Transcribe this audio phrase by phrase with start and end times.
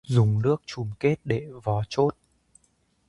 [0.07, 2.09] Dùng nước chùm kết để vò trốt